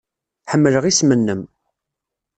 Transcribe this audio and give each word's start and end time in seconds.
Ḥemmleɣ 0.51 0.83
isem-nnem. 0.85 1.41